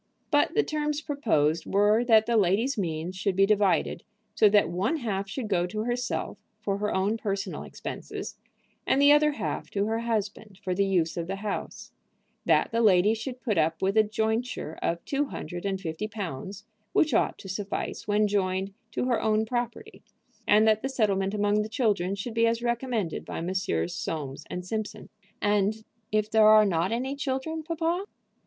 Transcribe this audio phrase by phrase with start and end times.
[0.31, 4.97] But the terms proposed were that the lady's means should be divided so that one
[4.97, 8.35] half should go to herself for her own personal expenses,
[8.87, 11.91] and the other half to her husband for the use of the house;
[12.45, 16.65] that the lady should put up with a jointure of two hundred and fifty pounds,
[16.93, 20.01] which ought to suffice when joined to her own property,
[20.47, 23.93] and that the settlement among the children should be as recommended by Messrs.
[23.93, 25.09] Soames & Simpson.
[25.43, 28.05] "And if there are not any children, papa?"